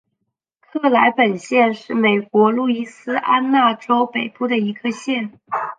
[0.71, 5.39] 克莱本县是美国路易斯安那州北部的一个县。